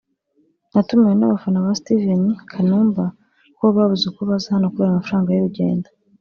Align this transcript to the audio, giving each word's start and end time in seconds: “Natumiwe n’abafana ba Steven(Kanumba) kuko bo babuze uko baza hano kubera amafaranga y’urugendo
“Natumiwe 0.71 1.13
n’abafana 1.17 1.63
ba 1.65 1.71
Steven(Kanumba) 1.79 3.05
kuko 3.45 3.61
bo 3.67 3.73
babuze 3.77 4.03
uko 4.07 4.21
baza 4.29 4.55
hano 4.55 4.67
kubera 4.73 4.91
amafaranga 4.93 5.29
y’urugendo 5.31 5.87